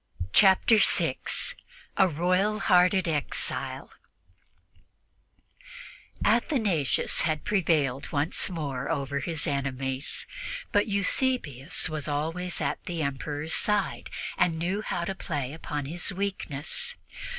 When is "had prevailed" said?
7.21-8.11